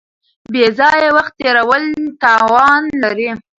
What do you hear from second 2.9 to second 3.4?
لري.